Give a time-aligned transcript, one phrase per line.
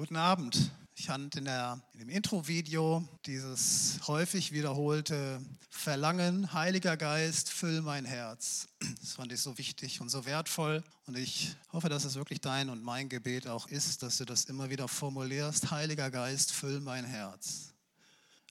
[0.00, 0.72] Guten Abend.
[0.94, 8.06] Ich fand in, der, in dem Intro-Video dieses häufig wiederholte Verlangen, Heiliger Geist, füll mein
[8.06, 8.68] Herz.
[8.98, 10.82] Das fand ich so wichtig und so wertvoll.
[11.06, 14.46] Und ich hoffe, dass es wirklich dein und mein Gebet auch ist, dass du das
[14.46, 15.70] immer wieder formulierst.
[15.70, 17.74] Heiliger Geist, füll mein Herz.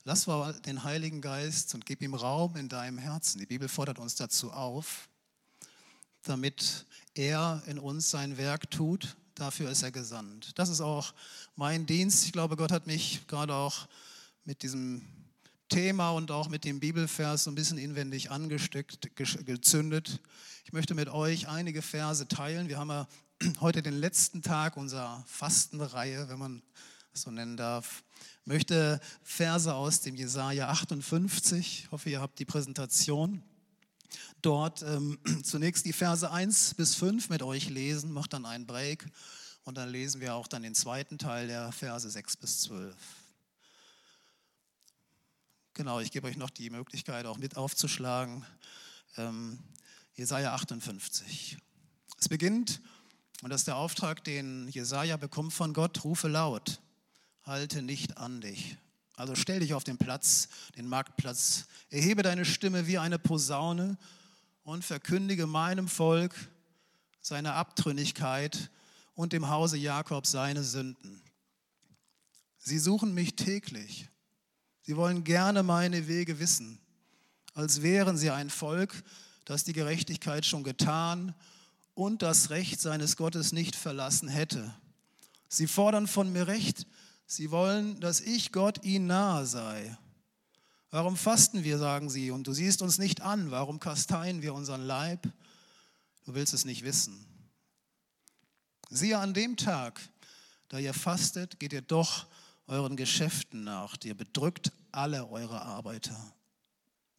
[0.04, 3.40] Lass mal den Heiligen Geist und gib ihm Raum in deinem Herzen.
[3.40, 5.08] Die Bibel fordert uns dazu auf,
[6.22, 10.58] damit er in uns sein Werk tut Dafür ist er gesandt.
[10.58, 11.14] Das ist auch
[11.56, 12.26] mein Dienst.
[12.26, 13.88] Ich glaube, Gott hat mich gerade auch
[14.44, 15.00] mit diesem
[15.70, 20.20] Thema und auch mit dem Bibelvers so ein bisschen inwendig angesteckt, gezündet.
[20.66, 22.68] Ich möchte mit euch einige Verse teilen.
[22.68, 23.08] Wir haben ja
[23.60, 26.62] heute den letzten Tag unserer Fastenreihe, wenn man
[27.14, 28.04] es so nennen darf.
[28.42, 31.84] Ich möchte Verse aus dem Jesaja 58.
[31.84, 33.42] Ich hoffe, ihr habt die Präsentation
[34.42, 39.06] dort ähm, zunächst die Verse 1 bis 5 mit euch lesen, macht dann einen Break
[39.64, 42.96] und dann lesen wir auch dann den zweiten Teil der Verse 6 bis 12.
[45.74, 48.44] Genau, ich gebe euch noch die Möglichkeit, auch mit aufzuschlagen.
[49.16, 49.58] Ähm,
[50.14, 51.56] Jesaja 58.
[52.18, 52.80] Es beginnt,
[53.42, 56.80] und das ist der Auftrag, den Jesaja bekommt von Gott: rufe laut,
[57.44, 58.76] halte nicht an dich.
[59.16, 63.98] Also stell dich auf den Platz, den Marktplatz, erhebe deine Stimme wie eine Posaune
[64.70, 66.32] und verkündige meinem Volk
[67.20, 68.70] seine Abtrünnigkeit
[69.14, 71.20] und dem Hause Jakob seine Sünden.
[72.56, 74.08] Sie suchen mich täglich.
[74.82, 76.78] Sie wollen gerne meine Wege wissen,
[77.52, 79.02] als wären sie ein Volk,
[79.44, 81.34] das die Gerechtigkeit schon getan
[81.94, 84.72] und das Recht seines Gottes nicht verlassen hätte.
[85.48, 86.86] Sie fordern von mir Recht,
[87.26, 89.98] sie wollen, dass ich Gott ihnen nahe sei.
[90.90, 93.50] Warum fasten wir, sagen sie, und du siehst uns nicht an?
[93.50, 95.28] Warum kasteien wir unseren Leib?
[96.24, 97.24] Du willst es nicht wissen.
[98.88, 100.00] Siehe an dem Tag,
[100.68, 102.26] da ihr fastet, geht ihr doch
[102.66, 103.96] euren Geschäften nach.
[104.02, 106.34] Ihr bedrückt alle eure Arbeiter.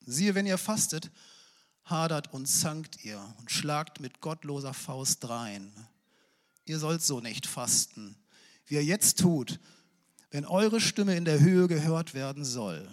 [0.05, 1.09] Siehe, wenn ihr fastet,
[1.85, 5.71] hadert und zankt ihr und schlagt mit gottloser Faust drein.
[6.65, 8.17] Ihr sollt so nicht fasten,
[8.65, 9.59] wie ihr jetzt tut,
[10.29, 12.87] wenn eure Stimme in der Höhe gehört werden soll.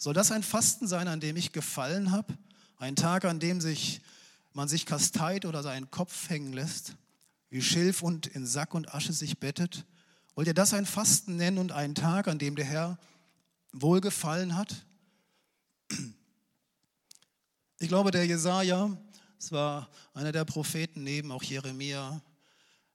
[0.00, 2.32] Soll das ein Fasten sein, an dem ich gefallen habe?
[2.78, 4.00] Ein Tag, an dem sich,
[4.54, 6.94] man sich kasteit oder seinen Kopf hängen lässt?
[7.50, 9.84] Wie Schilf und in Sack und Asche sich bettet?
[10.34, 12.98] Wollt ihr das ein Fasten nennen und einen Tag, an dem der Herr
[13.72, 14.86] wohlgefallen hat?
[17.78, 18.96] Ich glaube, der Jesaja,
[19.38, 22.22] es war einer der Propheten neben auch Jeremia,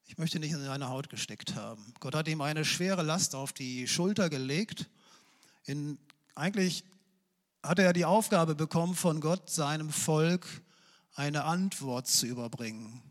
[0.07, 1.93] ich möchte nicht in seine Haut gesteckt haben.
[1.99, 4.89] Gott hat ihm eine schwere Last auf die Schulter gelegt.
[5.65, 5.99] In,
[6.33, 6.83] eigentlich
[7.65, 10.45] hatte er die Aufgabe bekommen von Gott, seinem Volk
[11.15, 13.01] eine Antwort zu überbringen.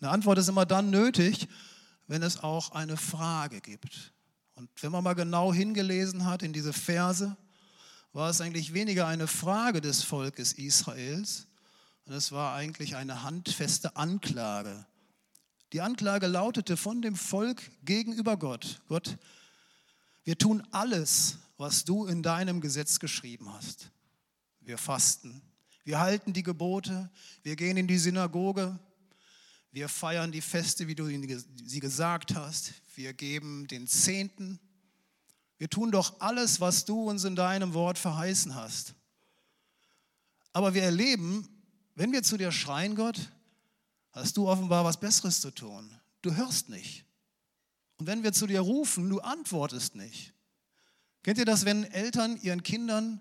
[0.00, 1.48] Eine Antwort ist immer dann nötig,
[2.06, 4.12] wenn es auch eine Frage gibt.
[4.54, 7.36] Und wenn man mal genau hingelesen hat in diese Verse,
[8.12, 11.46] war es eigentlich weniger eine Frage des Volkes Israels,
[12.06, 14.86] und es war eigentlich eine handfeste Anklage.
[15.72, 19.18] Die Anklage lautete von dem Volk gegenüber Gott, Gott,
[20.22, 23.90] wir tun alles, was du in deinem Gesetz geschrieben hast.
[24.60, 25.42] Wir fasten,
[25.84, 27.10] wir halten die Gebote,
[27.42, 28.78] wir gehen in die Synagoge,
[29.72, 34.58] wir feiern die Feste, wie du sie gesagt hast, wir geben den Zehnten.
[35.58, 38.94] Wir tun doch alles, was du uns in deinem Wort verheißen hast.
[40.52, 41.46] Aber wir erleben,
[41.94, 43.30] wenn wir zu dir schreien, Gott,
[44.12, 45.90] hast du offenbar was Besseres zu tun.
[46.22, 47.04] Du hörst nicht.
[47.98, 50.32] Und wenn wir zu dir rufen, du antwortest nicht.
[51.26, 53.20] Kennt ihr das, wenn Eltern ihren Kindern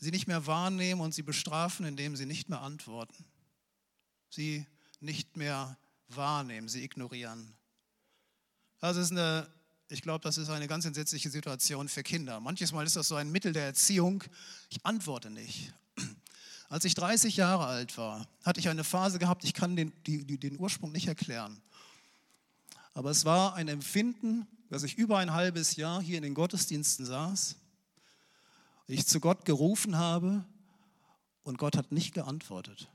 [0.00, 3.22] sie nicht mehr wahrnehmen und sie bestrafen, indem sie nicht mehr antworten?
[4.30, 4.66] Sie
[5.00, 5.76] nicht mehr
[6.08, 7.54] wahrnehmen, sie ignorieren.
[8.78, 9.46] Das ist eine,
[9.90, 12.40] ich glaube, das ist eine ganz entsetzliche Situation für Kinder.
[12.40, 14.24] Manches Mal ist das so ein Mittel der Erziehung.
[14.70, 15.74] Ich antworte nicht.
[16.70, 20.38] Als ich 30 Jahre alt war, hatte ich eine Phase gehabt, ich kann den, die,
[20.38, 21.60] den Ursprung nicht erklären.
[22.96, 27.04] Aber es war ein Empfinden, dass ich über ein halbes Jahr hier in den Gottesdiensten
[27.04, 27.56] saß,
[28.86, 30.46] ich zu Gott gerufen habe
[31.42, 32.88] und Gott hat nicht geantwortet.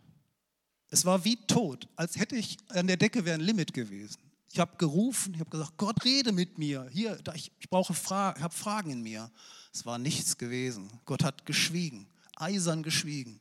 [0.90, 4.18] Es war wie tot, als hätte ich an der Decke wäre ein Limit gewesen.
[4.52, 6.90] Ich habe gerufen, ich habe gesagt, Gott rede mit mir.
[6.92, 9.30] Hier, ich, ich brauche Fra ich habe Fragen in mir.
[9.72, 10.90] Es war nichts gewesen.
[11.06, 12.08] Gott hat geschwiegen,
[12.38, 13.40] eisern geschwiegen.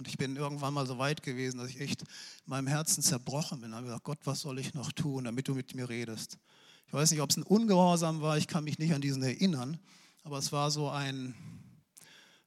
[0.00, 2.08] Und ich bin irgendwann mal so weit gewesen, dass ich echt in
[2.46, 3.68] meinem Herzen zerbrochen bin.
[3.68, 6.38] Ich habe gesagt, Gott, was soll ich noch tun, damit du mit mir redest?
[6.86, 9.78] Ich weiß nicht, ob es ein Ungehorsam war, ich kann mich nicht an diesen erinnern,
[10.22, 11.34] aber es war so ein,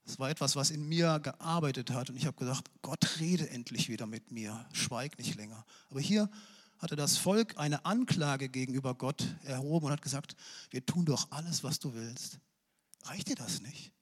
[0.04, 3.88] es war etwas, was in mir gearbeitet hat und ich habe gesagt, Gott rede endlich
[3.88, 5.64] wieder mit mir, schweig nicht länger.
[5.92, 6.32] Aber hier
[6.80, 10.36] hatte das Volk eine Anklage gegenüber Gott erhoben und hat gesagt,
[10.72, 12.40] wir tun doch alles, was du willst.
[13.04, 13.93] Reicht dir das nicht?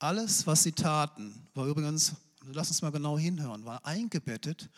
[0.00, 2.14] Alles, was sie taten, war übrigens,
[2.46, 4.70] lass uns mal genau hinhören, war eingebettet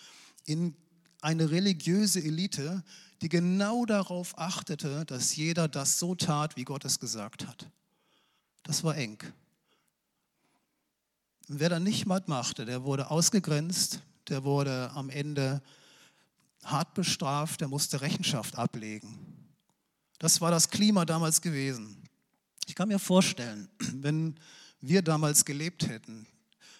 [0.47, 0.75] in
[1.21, 2.83] eine religiöse Elite,
[3.23, 7.71] die genau darauf achtete, dass jeder das so tat, wie Gott es gesagt hat.
[8.65, 9.23] Das war eng.
[11.49, 15.63] Und wer da nicht machte, der wurde ausgegrenzt, der wurde am Ende
[16.65, 19.19] hart bestraft, der musste Rechenschaft ablegen.
[20.19, 22.03] Das war das Klima damals gewesen.
[22.67, 24.35] Ich kann mir vorstellen, wenn
[24.83, 26.27] wir damals gelebt hätten,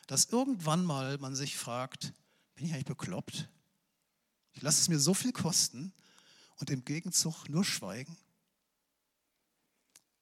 [0.07, 2.13] dass irgendwann mal man sich fragt,
[2.55, 3.49] bin ich eigentlich bekloppt?
[4.53, 5.95] Ich lasse es mir so viel kosten
[6.57, 8.19] und im Gegenzug nur schweigen.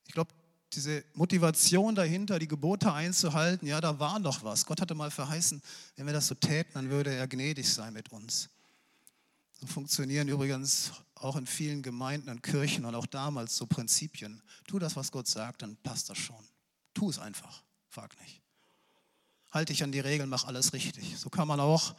[0.05, 0.33] Ich glaube,
[0.73, 4.65] diese Motivation dahinter, die Gebote einzuhalten, ja, da war noch was.
[4.65, 5.61] Gott hatte mal verheißen,
[5.95, 8.49] wenn wir das so täten, dann würde er gnädig sein mit uns.
[9.59, 14.41] So funktionieren übrigens auch in vielen Gemeinden und Kirchen und auch damals so Prinzipien.
[14.67, 16.43] Tu das, was Gott sagt, dann passt das schon.
[16.93, 18.41] Tu es einfach, frag nicht.
[19.51, 21.17] Halte dich an die Regeln, mach alles richtig.
[21.19, 21.93] So kann man auch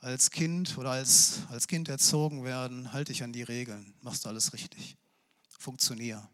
[0.00, 4.28] als Kind oder als, als Kind erzogen werden, halte dich an die Regeln, machst du
[4.28, 4.98] alles richtig.
[5.58, 6.28] Funktionier.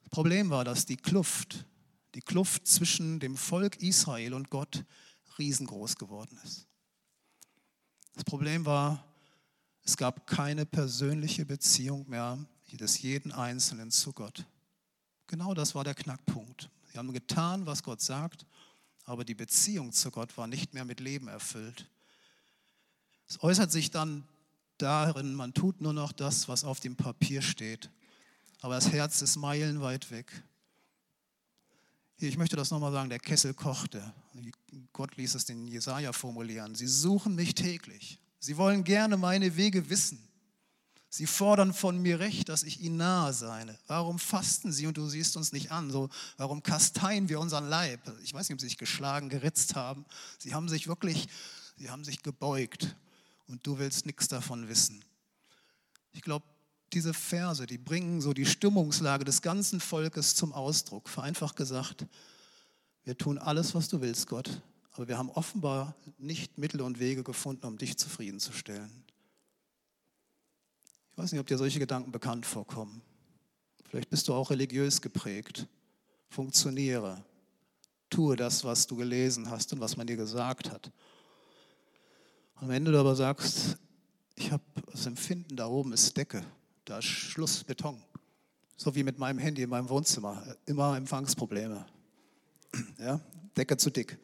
[0.00, 1.66] Das Problem war, dass die Kluft,
[2.14, 4.86] die Kluft zwischen dem Volk Israel und Gott
[5.38, 6.66] riesengroß geworden ist.
[8.14, 9.04] Das Problem war,
[9.84, 12.38] es gab keine persönliche Beziehung mehr
[12.72, 14.46] des jeden Einzelnen zu Gott.
[15.26, 16.70] Genau das war der Knackpunkt.
[16.98, 18.44] Sie haben getan, was Gott sagt,
[19.04, 21.88] aber die Beziehung zu Gott war nicht mehr mit Leben erfüllt.
[23.28, 24.26] Es äußert sich dann
[24.78, 27.88] darin, man tut nur noch das, was auf dem Papier steht.
[28.62, 30.42] Aber das Herz ist meilenweit weg.
[32.16, 34.12] Hier, ich möchte das nochmal sagen, der Kessel kochte.
[34.92, 36.74] Gott ließ es den Jesaja formulieren.
[36.74, 38.18] Sie suchen mich täglich.
[38.40, 40.27] Sie wollen gerne meine Wege wissen.
[41.10, 43.66] Sie fordern von mir recht, dass ich ihnen nahe sei.
[43.86, 45.90] Warum fasten sie und du siehst uns nicht an?
[45.90, 48.00] So, warum kasteien wir unseren Leib?
[48.22, 50.04] Ich weiß nicht, ob sie sich geschlagen, geritzt haben.
[50.38, 51.28] Sie haben sich wirklich,
[51.76, 52.94] sie haben sich gebeugt
[53.46, 55.02] und du willst nichts davon wissen.
[56.12, 56.44] Ich glaube,
[56.92, 61.08] diese Verse, die bringen so die Stimmungslage des ganzen Volkes zum Ausdruck.
[61.08, 62.06] Vereinfacht gesagt,
[63.04, 64.62] wir tun alles, was du willst, Gott,
[64.92, 69.04] aber wir haben offenbar nicht Mittel und Wege gefunden, um dich zufriedenzustellen.
[71.18, 73.02] Ich weiß nicht, ob dir solche Gedanken bekannt vorkommen.
[73.90, 75.66] Vielleicht bist du auch religiös geprägt.
[76.28, 77.24] Funktioniere.
[78.08, 80.92] Tue das, was du gelesen hast und was man dir gesagt hat.
[82.60, 83.78] Und wenn du aber sagst,
[84.36, 84.62] ich habe
[84.92, 86.44] das Empfinden, da oben ist Decke,
[86.84, 88.00] da ist Schluss, Beton.
[88.76, 90.40] So wie mit meinem Handy in meinem Wohnzimmer.
[90.66, 91.84] Immer Empfangsprobleme.
[92.96, 93.20] Ja,
[93.56, 94.16] Decke zu dick.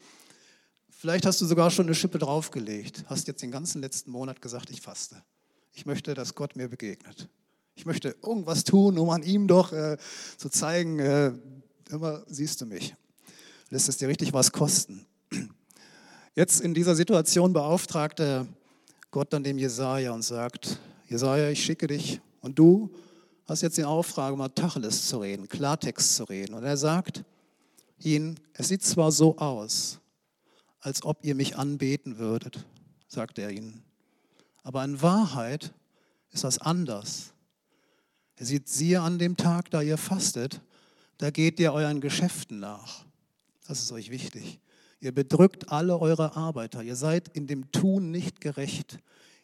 [0.89, 4.69] Vielleicht hast du sogar schon eine Schippe draufgelegt, hast jetzt den ganzen letzten Monat gesagt,
[4.69, 5.21] ich faste.
[5.77, 7.27] Ich möchte, dass Gott mir begegnet.
[7.75, 9.97] Ich möchte irgendwas tun, um an ihm doch äh,
[10.37, 11.33] zu zeigen, äh,
[11.89, 12.95] immer siehst du mich.
[13.69, 15.05] Lässt es dir richtig was kosten.
[16.33, 18.47] Jetzt in dieser Situation beauftragte
[19.11, 20.79] Gott dann dem Jesaja und sagt:
[21.09, 22.89] Jesaja, ich schicke dich und du
[23.45, 26.53] hast jetzt den Auftrag, mal Tacheles zu reden, Klartext zu reden.
[26.53, 27.25] Und er sagt
[27.99, 29.99] ihn: Es sieht zwar so aus,
[30.79, 32.65] als ob ihr mich anbeten würdet,
[33.09, 33.84] sagt er ihnen,
[34.65, 35.73] aber in Wahrheit
[36.31, 37.33] ist das anders.
[38.35, 40.59] Er sieht, siehe an dem Tag, da ihr fastet,
[41.19, 43.05] da geht ihr euren Geschäften nach.
[43.67, 44.59] Das ist euch wichtig.
[44.99, 46.81] Ihr bedrückt alle eure Arbeiter.
[46.81, 48.97] Ihr seid in dem Tun nicht gerecht.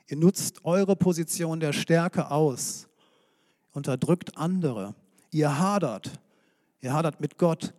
[0.07, 2.87] Ihr nutzt eure Position der Stärke aus,
[3.73, 4.95] unterdrückt andere.
[5.29, 6.19] Ihr hadert.
[6.81, 7.75] Ihr hadert mit Gott.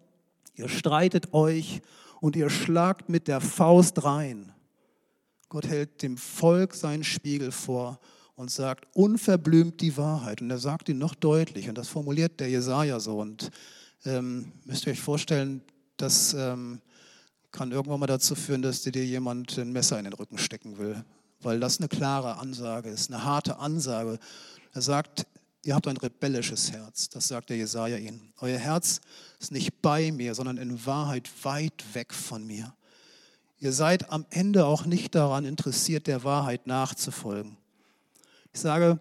[0.55, 1.83] Ihr streitet euch
[2.21, 4.53] und ihr schlagt mit der Faust rein.
[5.53, 8.01] Gott hält dem Volk seinen Spiegel vor
[8.37, 10.41] und sagt unverblümt die Wahrheit.
[10.41, 11.69] Und er sagt ihn noch deutlich.
[11.69, 13.21] Und das formuliert der Jesaja so.
[13.21, 13.51] Und
[14.07, 15.61] ähm, müsst ihr euch vorstellen,
[15.99, 16.81] dass ähm,
[17.51, 21.05] kann irgendwann mal dazu führen, dass dir jemand ein Messer in den Rücken stecken will,
[21.43, 24.19] weil das eine klare Ansage ist, eine harte Ansage.
[24.73, 25.27] Er sagt,
[25.65, 28.33] ihr habt ein rebellisches Herz, das sagt der Jesaja ihnen.
[28.41, 29.03] Euer Herz
[29.39, 32.73] ist nicht bei mir, sondern in Wahrheit weit weg von mir.
[33.63, 37.57] Ihr seid am Ende auch nicht daran interessiert, der Wahrheit nachzufolgen.
[38.53, 38.99] Ich sage,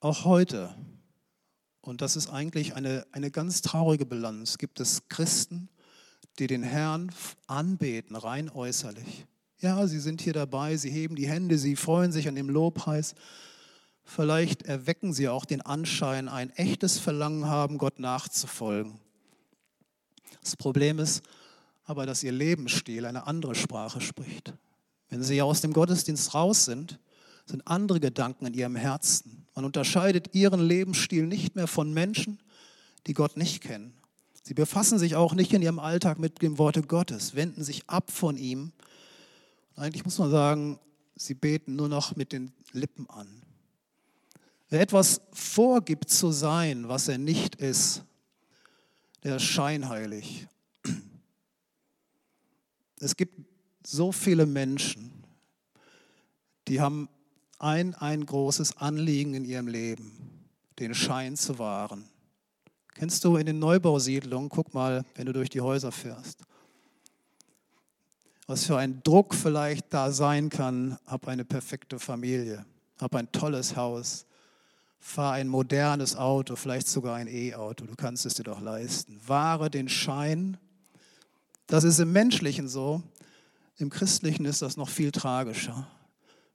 [0.00, 0.74] auch heute,
[1.82, 5.68] und das ist eigentlich eine, eine ganz traurige Bilanz, gibt es Christen,
[6.40, 7.12] die den Herrn
[7.46, 9.24] anbeten, rein äußerlich.
[9.60, 13.14] Ja, sie sind hier dabei, sie heben die Hände, sie freuen sich an dem Lobpreis.
[14.02, 18.98] Vielleicht erwecken sie auch den Anschein, ein echtes Verlangen haben, Gott nachzufolgen.
[20.42, 21.22] Das Problem ist
[21.84, 24.54] aber, dass ihr Lebensstil eine andere Sprache spricht.
[25.08, 26.98] Wenn sie aus dem Gottesdienst raus sind,
[27.46, 29.46] sind andere Gedanken in ihrem Herzen.
[29.54, 32.38] Man unterscheidet ihren Lebensstil nicht mehr von Menschen,
[33.06, 33.94] die Gott nicht kennen.
[34.42, 38.10] Sie befassen sich auch nicht in ihrem Alltag mit dem Worte Gottes, wenden sich ab
[38.10, 38.72] von ihm.
[39.76, 40.78] Eigentlich muss man sagen,
[41.16, 43.28] sie beten nur noch mit den Lippen an.
[44.68, 48.04] Wer etwas vorgibt zu sein, was er nicht ist,
[49.22, 50.48] der ist scheinheilig.
[53.02, 53.34] Es gibt
[53.84, 55.24] so viele Menschen,
[56.68, 57.08] die haben
[57.58, 60.46] ein, ein großes Anliegen in ihrem Leben,
[60.78, 62.04] den Schein zu wahren.
[62.94, 66.44] Kennst du in den Neubausiedlungen, guck mal, wenn du durch die Häuser fährst,
[68.46, 72.64] was für ein Druck vielleicht da sein kann, hab eine perfekte Familie,
[73.00, 74.26] hab ein tolles Haus,
[75.00, 79.20] fahr ein modernes Auto, vielleicht sogar ein E-Auto, du kannst es dir doch leisten.
[79.26, 80.56] Wahre den Schein.
[81.72, 83.02] Das ist im Menschlichen so,
[83.78, 85.88] im Christlichen ist das noch viel tragischer,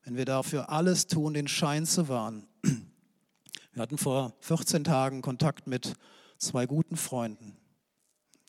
[0.03, 2.47] wenn wir dafür alles tun, den Schein zu wahren.
[2.61, 5.95] Wir hatten vor 14 Tagen Kontakt mit
[6.37, 7.57] zwei guten Freunden.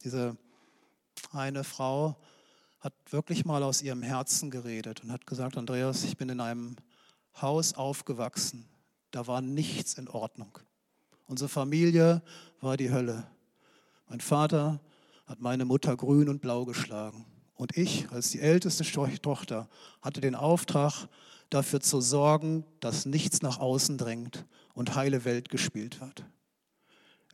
[0.05, 0.37] Diese
[1.33, 2.21] eine Frau
[2.81, 6.77] hat wirklich mal aus ihrem Herzen geredet und hat gesagt, Andreas, ich bin in einem
[7.41, 8.69] Haus aufgewachsen,
[9.11, 10.59] da war nichts in Ordnung.
[11.29, 12.21] Unsere Familie
[12.61, 13.27] war die Hölle.
[14.07, 14.81] Mein Vater
[15.29, 17.27] hat meine Mutter grün und blau geschlagen.
[17.55, 18.85] Und ich, als die älteste
[19.21, 19.69] Tochter,
[20.01, 21.09] hatte den Auftrag,
[21.51, 24.45] dafür zu sorgen, dass nichts nach außen drängt
[24.75, 26.25] und heile Welt gespielt wird.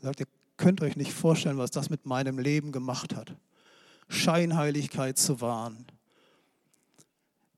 [0.01, 3.35] Er sagt, ihr könnt euch nicht vorstellen, was das mit meinem Leben gemacht hat.
[4.09, 5.87] Scheinheiligkeit zu wahren.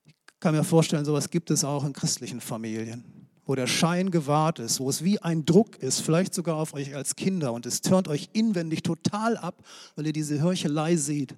[0.06, 4.58] Ich kann mir vorstellen, sowas gibt es auch in christlichen Familien wo der Schein gewahrt
[4.58, 7.80] ist, wo es wie ein Druck ist, vielleicht sogar auf euch als Kinder und es
[7.80, 9.62] turnt euch inwendig total ab,
[9.94, 11.36] weil ihr diese Hörchelei seht.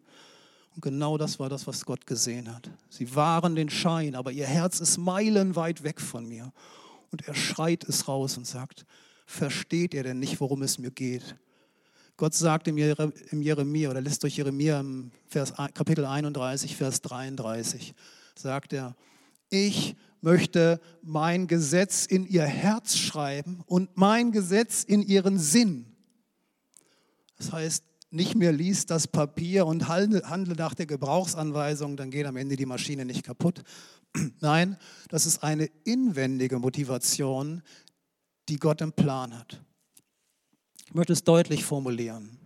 [0.75, 2.71] Und genau das war das, was Gott gesehen hat.
[2.88, 6.53] Sie wahren den Schein, aber ihr Herz ist meilenweit weg von mir.
[7.11, 8.87] Und er schreit es raus und sagt,
[9.27, 11.37] versteht ihr denn nicht, worum es mir geht?
[12.17, 17.95] Gott sagt im Jeremia oder lässt durch Jeremia im Vers, Kapitel 31, Vers 33,
[18.35, 18.97] sagt er,
[19.50, 25.87] ich möchte mein Gesetz in ihr Herz schreiben und mein Gesetz in ihren Sinn.
[27.37, 32.37] Das heißt, nicht mehr liest das Papier und handle nach der Gebrauchsanweisung, dann geht am
[32.37, 33.62] Ende die Maschine nicht kaputt.
[34.40, 37.62] Nein, das ist eine inwendige Motivation,
[38.48, 39.62] die Gott im Plan hat.
[40.87, 42.38] Ich möchte es deutlich formulieren.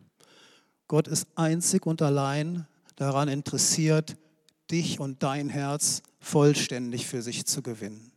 [0.88, 4.16] Gott ist einzig und allein daran interessiert,
[4.72, 8.12] dich und dein Herz vollständig für sich zu gewinnen.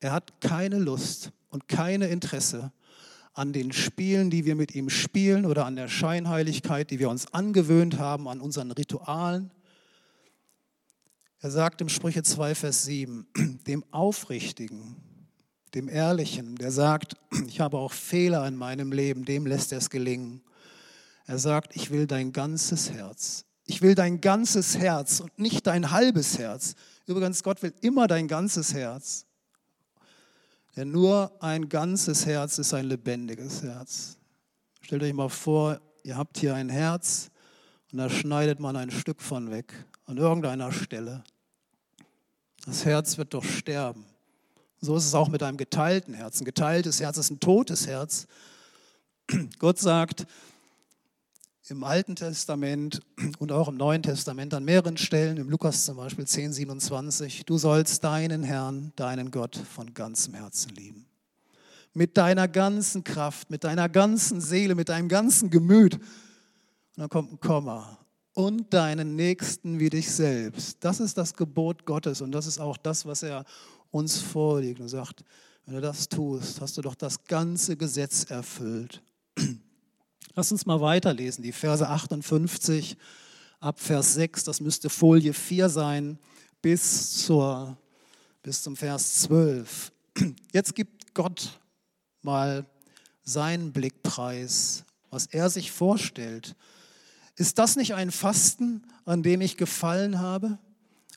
[0.00, 2.72] Er hat keine Lust und keine Interesse
[3.32, 7.32] an den Spielen, die wir mit ihm spielen oder an der Scheinheiligkeit, die wir uns
[7.34, 9.50] angewöhnt haben, an unseren Ritualen.
[11.40, 13.26] Er sagt im Sprüche 2, Vers 7,
[13.66, 14.96] dem Aufrichtigen,
[15.74, 17.16] dem Ehrlichen, der sagt,
[17.46, 20.42] ich habe auch Fehler in meinem Leben, dem lässt er es gelingen.
[21.26, 23.44] Er sagt, ich will dein ganzes Herz.
[23.66, 26.74] Ich will dein ganzes Herz und nicht dein halbes Herz.
[27.06, 29.26] Übrigens, Gott will immer dein ganzes Herz.
[30.76, 34.18] Denn nur ein ganzes Herz ist ein lebendiges Herz.
[34.82, 37.30] Stellt euch mal vor, ihr habt hier ein Herz
[37.90, 39.72] und da schneidet man ein Stück von weg,
[40.04, 41.24] an irgendeiner Stelle.
[42.66, 44.04] Das Herz wird doch sterben.
[44.80, 46.40] So ist es auch mit einem geteilten Herz.
[46.40, 48.26] Ein geteiltes Herz ist ein totes Herz.
[49.58, 50.26] Gott sagt,
[51.68, 53.00] im Alten Testament
[53.38, 57.58] und auch im Neuen Testament an mehreren Stellen, im Lukas zum Beispiel 10, 27, du
[57.58, 61.06] sollst deinen Herrn, deinen Gott von ganzem Herzen lieben.
[61.92, 65.94] Mit deiner ganzen Kraft, mit deiner ganzen Seele, mit deinem ganzen Gemüt.
[65.94, 66.02] Und
[66.96, 67.98] dann kommt ein Komma.
[68.34, 70.76] Und deinen Nächsten wie dich selbst.
[70.84, 73.44] Das ist das Gebot Gottes und das ist auch das, was er
[73.90, 75.24] uns vorlegt und sagt,
[75.64, 79.02] wenn du das tust, hast du doch das ganze Gesetz erfüllt.
[80.38, 82.98] Lass uns mal weiterlesen, die Verse 58
[83.58, 86.18] ab Vers 6, das müsste Folie 4 sein,
[86.60, 87.78] bis, zur,
[88.42, 89.92] bis zum Vers 12.
[90.52, 91.58] Jetzt gibt Gott
[92.20, 92.66] mal
[93.22, 96.54] seinen Blickpreis, was er sich vorstellt.
[97.36, 100.58] Ist das nicht ein Fasten, an dem ich gefallen habe?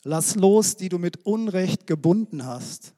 [0.03, 2.93] Lass los, die du mit Unrecht gebunden hast.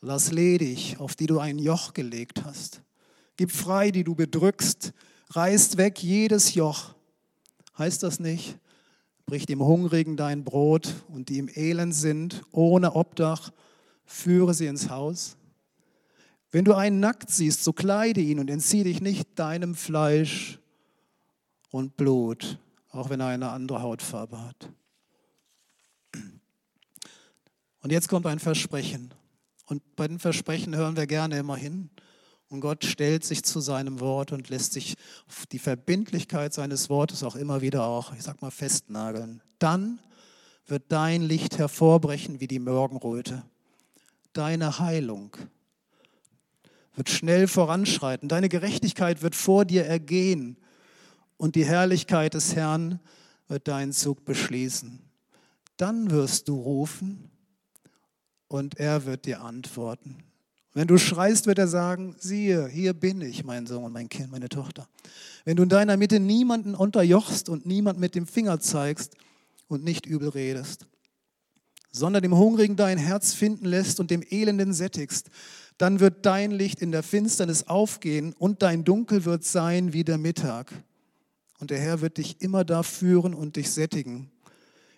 [0.00, 2.82] Lass ledig, auf die du ein Joch gelegt hast.
[3.36, 4.92] Gib frei, die du bedrückst
[5.30, 6.94] reißt weg jedes Joch.
[7.76, 8.58] Heißt das nicht?
[9.26, 13.52] Brich dem Hungrigen dein Brot und die im Elend sind, ohne Obdach,
[14.04, 15.36] führe sie ins Haus.
[16.52, 20.60] Wenn du einen nackt siehst, so kleide ihn und entzieh dich nicht deinem Fleisch
[21.70, 22.58] und Blut,
[22.90, 24.70] auch wenn er eine andere Hautfarbe hat.
[27.80, 29.12] Und jetzt kommt ein Versprechen.
[29.66, 31.90] Und bei den Versprechen hören wir gerne immer hin.
[32.48, 34.94] Und Gott stellt sich zu seinem Wort und lässt sich
[35.50, 39.42] die Verbindlichkeit seines Wortes auch immer wieder auch, ich sag mal, festnageln.
[39.58, 39.98] Dann
[40.66, 43.42] wird dein Licht hervorbrechen wie die Morgenröte.
[44.32, 45.36] Deine Heilung
[46.94, 48.28] wird schnell voranschreiten.
[48.28, 50.56] Deine Gerechtigkeit wird vor dir ergehen.
[51.36, 53.00] Und die Herrlichkeit des Herrn
[53.48, 55.00] wird deinen Zug beschließen.
[55.76, 57.30] Dann wirst du rufen
[58.48, 60.22] und er wird dir antworten.
[60.76, 64.48] Wenn du schreist, wird er sagen, siehe, hier bin ich, mein Sohn, mein Kind, meine
[64.48, 64.88] Tochter.
[65.44, 69.14] Wenn du in deiner Mitte niemanden unterjochst und niemand mit dem Finger zeigst
[69.68, 70.86] und nicht übel redest,
[71.92, 75.30] sondern dem Hungrigen dein Herz finden lässt und dem Elenden sättigst,
[75.78, 80.18] dann wird dein Licht in der Finsternis aufgehen und dein Dunkel wird sein wie der
[80.18, 80.72] Mittag.
[81.60, 84.32] Und der Herr wird dich immer da führen und dich sättigen,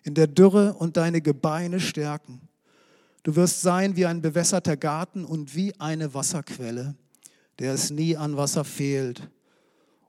[0.04, 2.48] in der Dürre und deine Gebeine stärken
[3.26, 6.94] Du wirst sein wie ein bewässerter Garten und wie eine Wasserquelle,
[7.58, 9.28] der es nie an Wasser fehlt.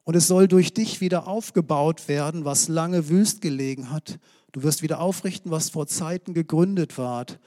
[0.03, 4.19] Und es soll durch dich wieder aufgebaut werden, was lange wüst gelegen hat.
[4.51, 7.39] Du wirst wieder aufrichten, was vor Zeiten gegründet ward.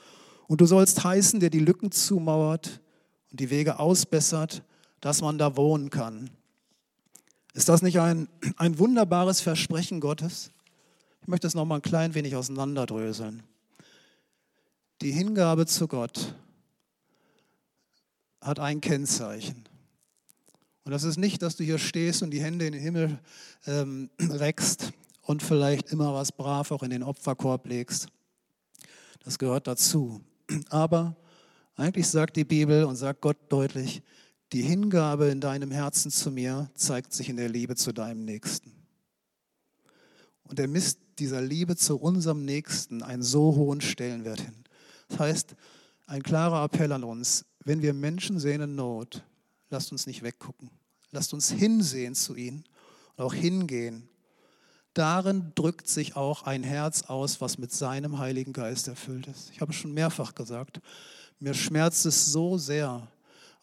[0.48, 2.80] Und du sollst heißen, der die Lücken zumauert
[3.30, 4.64] und die Wege ausbessert,
[5.00, 6.30] dass man da wohnen kann.
[7.54, 10.50] Ist das nicht ein, ein wunderbares Versprechen Gottes?
[11.22, 13.44] Ich möchte es noch mal ein klein wenig auseinanderdröseln.
[15.02, 16.34] Die Hingabe zu Gott
[18.42, 19.64] hat ein Kennzeichen.
[20.84, 23.18] Und das ist nicht, dass du hier stehst und die Hände in den Himmel
[23.66, 24.92] ähm, reckst
[25.22, 28.08] und vielleicht immer was brav auch in den Opferkorb legst.
[29.24, 30.20] Das gehört dazu.
[30.68, 31.16] Aber
[31.76, 34.02] eigentlich sagt die Bibel und sagt Gott deutlich,
[34.52, 38.72] die Hingabe in deinem Herzen zu mir zeigt sich in der Liebe zu deinem Nächsten.
[40.42, 44.64] Und er misst dieser Liebe zu unserem Nächsten einen so hohen Stellenwert hin.
[45.10, 45.54] Das heißt,
[46.06, 49.22] ein klarer Appell an uns, wenn wir Menschen sehen in Not,
[49.68, 50.70] lasst uns nicht weggucken.
[51.12, 52.64] Lasst uns hinsehen zu ihnen
[53.16, 54.08] und auch hingehen.
[54.94, 59.50] Darin drückt sich auch ein Herz aus, was mit seinem Heiligen Geist erfüllt ist.
[59.50, 60.80] Ich habe es schon mehrfach gesagt,
[61.38, 63.06] mir schmerzt es so sehr,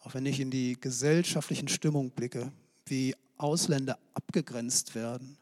[0.00, 2.52] auch wenn ich in die gesellschaftlichen Stimmung blicke,
[2.86, 5.36] wie Ausländer abgegrenzt werden.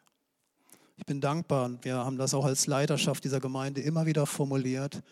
[0.96, 5.02] Ich bin dankbar und wir haben das auch als Leiterschaft dieser Gemeinde immer wieder formuliert.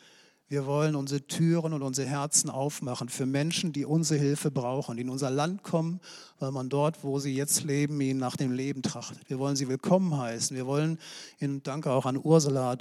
[0.49, 5.03] Wir wollen unsere Türen und unsere Herzen aufmachen für Menschen, die unsere Hilfe brauchen, die
[5.03, 6.01] in unser Land kommen,
[6.39, 9.29] weil man dort, wo sie jetzt leben, ihnen nach dem Leben trachtet.
[9.31, 10.55] Wir wollen sie willkommen heißen.
[10.55, 10.99] Wir wollen
[11.41, 12.77] ihnen, danke auch an Ursula,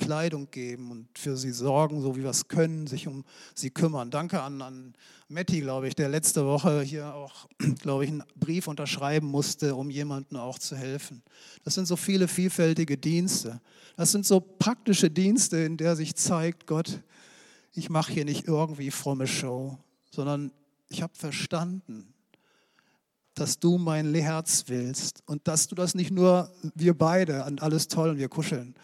[0.00, 3.22] Kleidung geben und für sie sorgen, so wie wir es können, sich um
[3.54, 4.10] sie kümmern.
[4.10, 4.94] Danke an, an
[5.28, 7.46] Matti, glaube ich, der letzte Woche hier auch,
[7.82, 11.22] glaube ich, einen Brief unterschreiben musste, um jemandem auch zu helfen.
[11.64, 13.60] Das sind so viele vielfältige Dienste.
[13.96, 17.00] Das sind so praktische Dienste, in der sich zeigt, Gott,
[17.74, 19.78] ich mache hier nicht irgendwie fromme Show,
[20.10, 20.50] sondern
[20.88, 22.14] ich habe verstanden,
[23.34, 27.86] dass du mein Herz willst und dass du das nicht nur wir beide und alles
[27.88, 28.74] toll und wir kuscheln,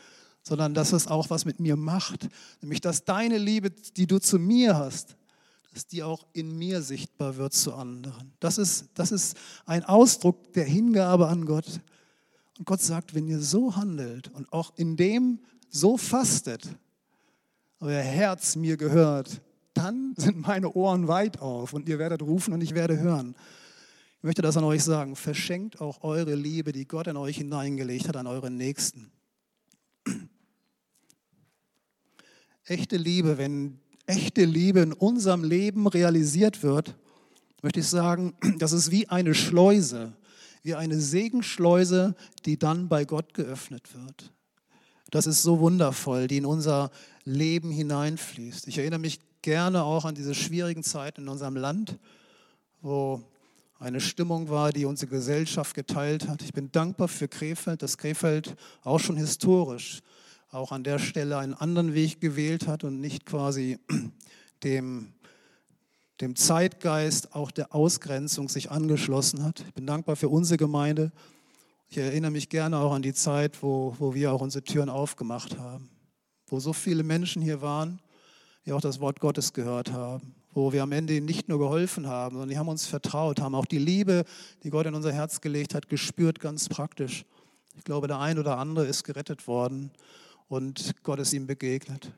[0.47, 2.29] sondern dass es auch was mit mir macht.
[2.61, 5.17] Nämlich, dass deine Liebe, die du zu mir hast,
[5.73, 8.33] dass die auch in mir sichtbar wird zu anderen.
[8.39, 11.81] Das ist, das ist ein Ausdruck der Hingabe an Gott.
[12.59, 16.69] Und Gott sagt, wenn ihr so handelt und auch in dem so fastet,
[17.81, 19.41] euer Herz mir gehört,
[19.75, 23.35] dann sind meine Ohren weit auf und ihr werdet rufen und ich werde hören.
[24.19, 25.17] Ich möchte das an euch sagen.
[25.17, 29.11] Verschenkt auch eure Liebe, die Gott in euch hineingelegt hat, an euren Nächsten.
[32.67, 36.95] Echte Liebe, wenn echte Liebe in unserem Leben realisiert wird,
[37.63, 40.13] möchte ich sagen, das ist wie eine Schleuse,
[40.63, 44.33] wie eine Segenschleuse, die dann bei Gott geöffnet wird.
[45.11, 46.91] Das ist so wundervoll, die in unser
[47.25, 48.67] Leben hineinfließt.
[48.67, 51.97] Ich erinnere mich gerne auch an diese schwierigen Zeiten in unserem Land,
[52.83, 53.23] wo
[53.79, 56.43] eine Stimmung war, die unsere Gesellschaft geteilt hat.
[56.43, 60.03] Ich bin dankbar für Krefeld, dass Krefeld auch schon historisch
[60.51, 63.79] auch an der Stelle einen anderen Weg gewählt hat und nicht quasi
[64.63, 65.13] dem,
[66.21, 69.61] dem Zeitgeist auch der Ausgrenzung sich angeschlossen hat.
[69.61, 71.13] Ich bin dankbar für unsere Gemeinde.
[71.89, 75.59] Ich erinnere mich gerne auch an die Zeit, wo, wo wir auch unsere Türen aufgemacht
[75.59, 75.91] haben,
[76.47, 78.01] wo so viele Menschen hier waren,
[78.65, 82.35] die auch das Wort Gottes gehört haben, wo wir am Ende nicht nur geholfen haben,
[82.35, 84.25] sondern die haben uns vertraut, haben auch die Liebe,
[84.63, 87.25] die Gott in unser Herz gelegt hat, gespürt, ganz praktisch.
[87.77, 89.93] Ich glaube, der ein oder andere ist gerettet worden
[90.49, 92.13] und Gott ist ihm begegnet.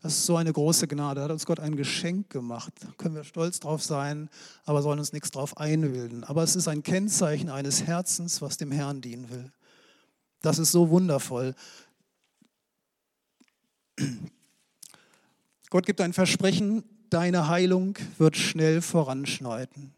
[0.00, 1.20] Das ist so eine große Gnade.
[1.20, 2.72] Da hat uns Gott ein Geschenk gemacht.
[2.80, 4.30] Da können wir stolz drauf sein,
[4.64, 6.22] aber sollen uns nichts drauf einbilden.
[6.22, 9.50] Aber es ist ein Kennzeichen eines Herzens, was dem Herrn dienen will.
[10.40, 11.54] Das ist so wundervoll.
[15.70, 19.92] Gott gibt ein Versprechen, deine Heilung wird schnell voranschreiten.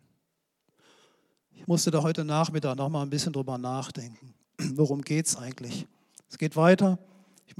[1.55, 4.33] Ich musste da heute Nachmittag noch mal ein bisschen drüber nachdenken.
[4.73, 5.87] Worum geht es eigentlich?
[6.31, 6.99] Es geht weiter.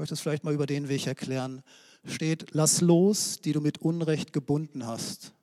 [0.01, 1.63] Möchte es vielleicht mal über den Weg erklären.
[2.07, 5.35] Steht, lass los, die du mit Unrecht gebunden hast.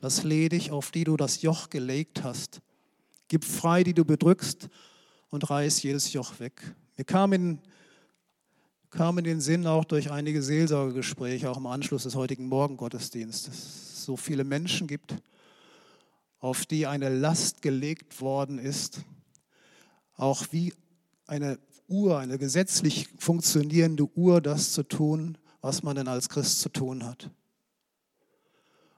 [0.00, 2.62] Lass ledig, auf die du das Joch gelegt hast.
[3.28, 4.70] Gib frei, die du bedrückst
[5.28, 6.74] und reiß jedes Joch weg.
[6.96, 7.58] Mir kam in,
[8.88, 13.92] kam in den Sinn auch durch einige Seelsorgegespräche, auch im Anschluss des heutigen Morgengottesdienstes, dass
[13.92, 15.14] es so viele Menschen gibt,
[16.38, 19.00] auf die eine Last gelegt worden ist,
[20.16, 20.72] auch wie
[21.26, 26.68] eine Uhr, eine gesetzlich funktionierende Uhr, das zu tun, was man denn als Christ zu
[26.68, 27.30] tun hat.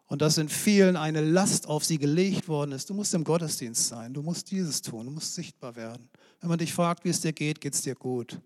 [0.06, 2.90] Und dass in vielen eine Last auf sie gelegt worden ist.
[2.90, 6.10] Du musst im Gottesdienst sein, du musst dieses tun, du musst sichtbar werden.
[6.40, 8.40] Wenn man dich fragt, wie es dir geht, geht es dir gut.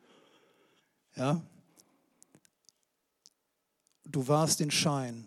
[1.17, 1.41] Ja?
[4.05, 5.27] Du warst den Schein.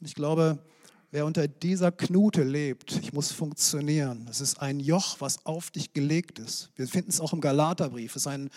[0.00, 0.64] Ich glaube,
[1.10, 4.26] wer unter dieser Knute lebt, ich muss funktionieren.
[4.26, 6.70] Das ist ein Joch, was auf dich gelegt ist.
[6.76, 8.14] Wir finden es auch im Galaterbrief.
[8.14, 8.50] Es ist ein,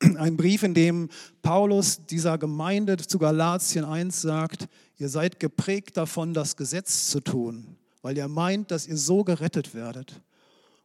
[0.18, 1.08] ein Brief, in dem
[1.42, 7.76] Paulus dieser Gemeinde zu Galatien 1 sagt, ihr seid geprägt davon, das Gesetz zu tun,
[8.02, 10.20] weil ihr meint, dass ihr so gerettet werdet.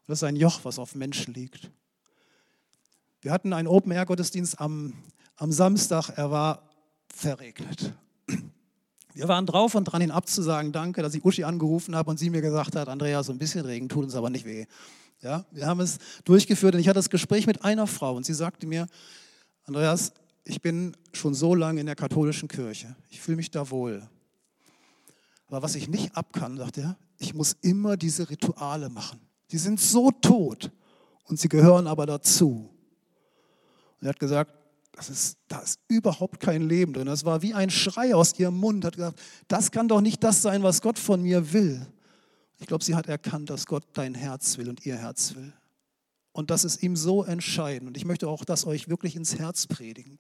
[0.08, 1.70] das ist ein Joch, was auf Menschen liegt.
[3.22, 4.94] Wir hatten einen Open-Air-Gottesdienst am,
[5.36, 6.70] am Samstag, er war
[7.14, 7.94] verregnet.
[9.20, 10.72] Wir waren drauf und dran, ihn abzusagen.
[10.72, 13.66] Danke, dass ich Uschi angerufen habe und sie mir gesagt hat, Andreas, so ein bisschen
[13.66, 14.66] Regen tut uns aber nicht weh.
[15.22, 18.34] Ja, wir haben es durchgeführt und ich hatte das Gespräch mit einer Frau und sie
[18.34, 18.88] sagte mir,
[19.66, 20.14] Andreas,
[20.46, 22.96] ich bin schon so lange in der katholischen Kirche.
[23.10, 24.08] Ich fühle mich da wohl.
[25.48, 29.20] Aber was ich nicht ab kann, sagt er, ich muss immer diese Rituale machen.
[29.52, 30.72] Die sind so tot
[31.26, 32.70] und sie gehören aber dazu.
[34.00, 34.59] Und er hat gesagt,
[35.00, 37.06] das ist, da ist überhaupt kein Leben drin.
[37.06, 38.84] Das war wie ein Schrei aus ihrem Mund.
[38.84, 41.88] Hat gesagt, das kann doch nicht das sein, was Gott von mir will.
[42.60, 45.54] Ich glaube, sie hat erkannt, dass Gott dein Herz will und ihr Herz will.
[46.34, 47.88] Und das ist ihm so entscheidend.
[47.88, 50.20] Und ich möchte auch das euch wirklich ins Herz predigen.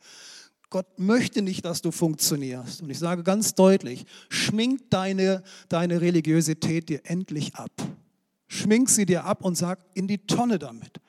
[0.69, 2.81] Gott möchte nicht, dass du funktionierst.
[2.81, 7.71] Und ich sage ganz deutlich, schmink deine, deine Religiosität dir endlich ab.
[8.47, 11.01] Schmink sie dir ab und sag in die Tonne damit.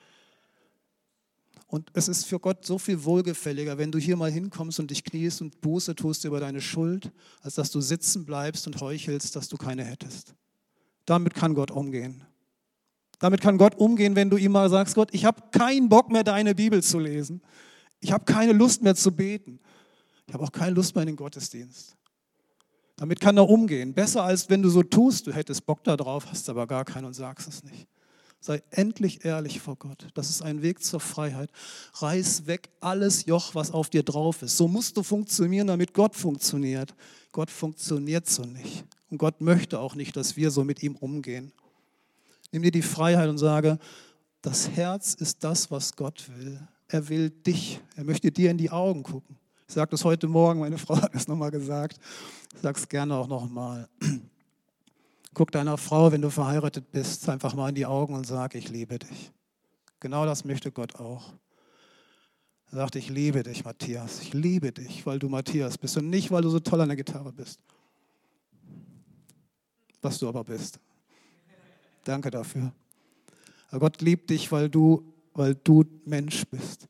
[1.71, 5.05] Und es ist für Gott so viel wohlgefälliger, wenn du hier mal hinkommst und dich
[5.05, 9.47] kniest und Buße tust über deine Schuld, als dass du sitzen bleibst und heuchelst, dass
[9.47, 10.35] du keine hättest.
[11.05, 12.25] Damit kann Gott umgehen.
[13.19, 16.25] Damit kann Gott umgehen, wenn du ihm mal sagst, Gott, ich habe keinen Bock mehr,
[16.25, 17.41] deine Bibel zu lesen.
[18.01, 19.61] Ich habe keine Lust mehr zu beten.
[20.27, 21.95] Ich habe auch keine Lust mehr in den Gottesdienst.
[22.97, 23.93] Damit kann er umgehen.
[23.93, 27.13] Besser als wenn du so tust, du hättest Bock darauf, hast aber gar keinen und
[27.13, 27.87] sagst es nicht.
[28.43, 30.07] Sei endlich ehrlich vor Gott.
[30.15, 31.51] Das ist ein Weg zur Freiheit.
[31.93, 34.57] Reiß weg alles Joch, was auf dir drauf ist.
[34.57, 36.95] So musst du funktionieren, damit Gott funktioniert.
[37.31, 38.83] Gott funktioniert so nicht.
[39.11, 41.51] Und Gott möchte auch nicht, dass wir so mit ihm umgehen.
[42.51, 43.77] Nimm dir die Freiheit und sage,
[44.41, 46.59] das Herz ist das, was Gott will.
[46.87, 47.79] Er will dich.
[47.95, 49.37] Er möchte dir in die Augen gucken.
[49.67, 51.99] Ich sage das heute Morgen, meine Frau hat es nochmal gesagt.
[52.55, 53.87] Ich sage es gerne auch nochmal.
[55.33, 58.69] Guck deiner Frau, wenn du verheiratet bist, einfach mal in die Augen und sag, ich
[58.69, 59.31] liebe dich.
[59.99, 61.33] Genau das möchte Gott auch.
[62.71, 64.21] Er sagt, ich liebe dich, Matthias.
[64.21, 66.97] Ich liebe dich, weil du Matthias bist und nicht, weil du so toll an der
[66.97, 67.59] Gitarre bist.
[70.01, 70.79] Was du aber bist.
[72.03, 72.73] Danke dafür.
[73.69, 76.87] Aber Gott liebt dich, weil du, weil du Mensch bist.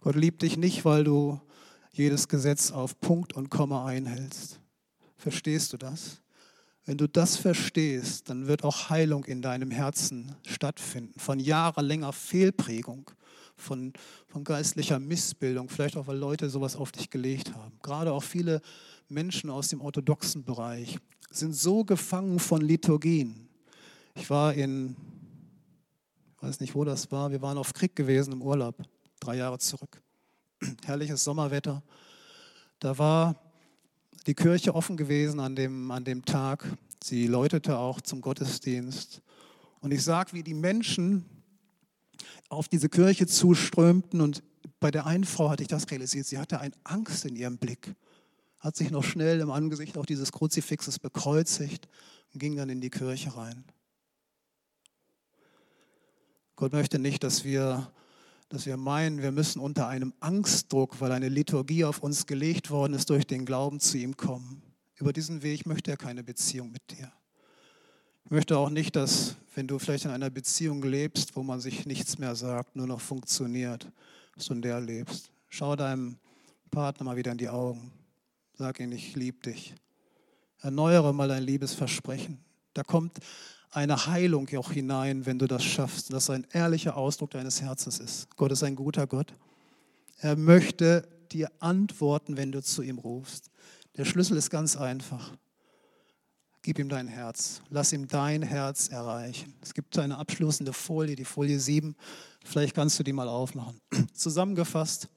[0.00, 1.40] Gott liebt dich nicht, weil du
[1.92, 4.60] jedes Gesetz auf Punkt und Komma einhältst.
[5.16, 6.20] Verstehst du das?
[6.86, 11.18] Wenn du das verstehst, dann wird auch Heilung in deinem Herzen stattfinden.
[11.18, 13.10] Von jahrelanger Fehlprägung,
[13.56, 13.94] von,
[14.26, 17.72] von geistlicher Missbildung, vielleicht auch, weil Leute sowas auf dich gelegt haben.
[17.82, 18.60] Gerade auch viele
[19.08, 20.98] Menschen aus dem orthodoxen Bereich
[21.30, 23.48] sind so gefangen von Liturgien.
[24.14, 24.94] Ich war in,
[26.36, 28.76] ich weiß nicht, wo das war, wir waren auf Krieg gewesen im Urlaub,
[29.20, 30.02] drei Jahre zurück.
[30.84, 31.82] Herrliches Sommerwetter.
[32.78, 33.43] Da war
[34.26, 36.66] die Kirche offen gewesen an dem, an dem Tag.
[37.02, 39.20] Sie läutete auch zum Gottesdienst.
[39.80, 41.24] Und ich sag, wie die Menschen
[42.48, 44.20] auf diese Kirche zuströmten.
[44.20, 44.42] Und
[44.80, 46.26] bei der einen Frau hatte ich das realisiert.
[46.26, 47.94] Sie hatte eine Angst in ihrem Blick.
[48.58, 51.88] Hat sich noch schnell im Angesicht auch dieses Kruzifixes bekreuzigt
[52.32, 53.64] und ging dann in die Kirche rein.
[56.56, 57.92] Gott möchte nicht, dass wir
[58.54, 62.94] dass wir meinen, wir müssen unter einem Angstdruck, weil eine Liturgie auf uns gelegt worden
[62.94, 64.62] ist, durch den Glauben zu ihm kommen.
[64.96, 67.12] Über diesen Weg möchte er keine Beziehung mit dir.
[68.24, 71.84] Ich möchte auch nicht, dass, wenn du vielleicht in einer Beziehung lebst, wo man sich
[71.84, 73.90] nichts mehr sagt, nur noch funktioniert,
[74.34, 75.30] dass du in der lebst.
[75.48, 76.16] Schau deinem
[76.70, 77.92] Partner mal wieder in die Augen.
[78.54, 79.74] Sag ihm, ich liebe dich.
[80.60, 82.38] Erneuere mal dein Liebesversprechen.
[82.72, 83.18] Da kommt
[83.74, 86.12] eine Heilung auch hinein, wenn du das schaffst.
[86.12, 88.34] Das ein ehrlicher Ausdruck deines Herzens ist.
[88.36, 89.34] Gott ist ein guter Gott.
[90.18, 93.50] Er möchte dir antworten, wenn du zu ihm rufst.
[93.96, 95.32] Der Schlüssel ist ganz einfach.
[96.62, 97.60] Gib ihm dein Herz.
[97.68, 99.54] Lass ihm dein Herz erreichen.
[99.60, 101.96] Es gibt eine abschließende Folie, die Folie 7.
[102.44, 103.80] Vielleicht kannst du die mal aufmachen.
[104.14, 105.08] Zusammengefasst,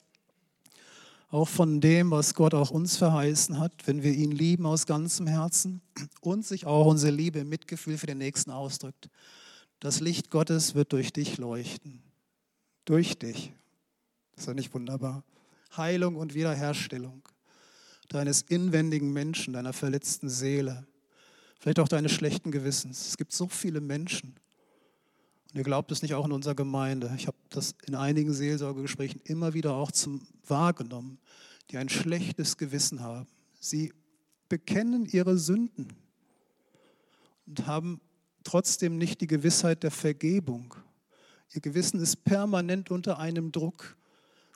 [1.30, 5.28] auch von dem, was Gott auch uns verheißen hat, wenn wir ihn lieben aus ganzem
[5.28, 5.82] Herzen
[6.22, 9.10] und sich auch unsere Liebe im Mitgefühl für den Nächsten ausdrückt.
[9.80, 12.02] Das Licht Gottes wird durch dich leuchten.
[12.86, 13.52] Durch dich.
[14.32, 15.24] Das ist ja nicht wunderbar.
[15.76, 17.22] Heilung und Wiederherstellung
[18.08, 20.88] deines inwendigen Menschen, deiner verletzten Seele
[21.60, 23.08] vielleicht auch deines schlechten Gewissens.
[23.08, 24.36] Es gibt so viele Menschen.
[25.58, 27.12] Ihr glaubt es nicht auch in unserer Gemeinde.
[27.18, 31.18] Ich habe das in einigen Seelsorgegesprächen immer wieder auch zum wahrgenommen,
[31.72, 33.28] die ein schlechtes Gewissen haben.
[33.60, 33.92] Sie
[34.50, 35.94] bekennen ihre Sünden
[37.46, 38.00] und haben
[38.44, 40.76] trotzdem nicht die Gewissheit der Vergebung.
[41.54, 43.98] Ihr Gewissen ist permanent unter einem Druck.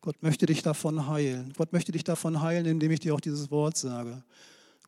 [0.02, 1.54] Gott möchte dich davon heilen.
[1.58, 4.24] Gott möchte dich davon heilen, indem ich dir auch dieses Wort sage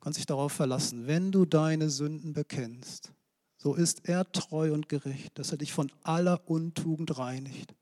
[0.04, 3.14] kannst dich darauf verlassen, wenn du deine Sünden bekennst,
[3.64, 7.74] so ist er treu und gerecht, dass er dich von aller Untugend reinigt.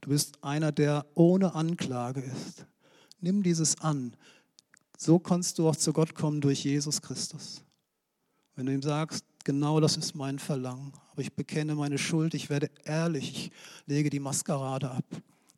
[0.00, 2.66] Du bist einer, der ohne Anklage ist.
[3.20, 4.16] Nimm dieses an.
[4.98, 7.62] So kannst du auch zu Gott kommen durch Jesus Christus.
[8.56, 12.50] Wenn du ihm sagst, genau das ist mein Verlangen, aber ich bekenne meine Schuld, ich
[12.50, 13.52] werde ehrlich, ich
[13.86, 15.04] lege die Maskerade ab